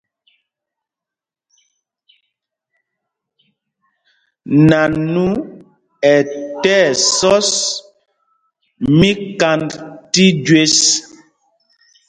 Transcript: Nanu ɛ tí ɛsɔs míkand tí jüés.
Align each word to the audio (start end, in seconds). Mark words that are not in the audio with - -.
Nanu 4.69 5.25
ɛ 6.13 6.15
tí 6.61 6.73
ɛsɔs 6.89 7.49
míkand 8.99 9.69
tí 10.11 10.25
jüés. 10.45 10.75